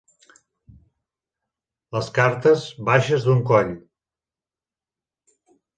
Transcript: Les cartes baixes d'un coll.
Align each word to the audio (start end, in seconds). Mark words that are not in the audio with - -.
Les 1.97 2.09
cartes 2.17 2.65
baixes 2.91 3.29
d'un 3.29 3.47
coll. 3.53 3.73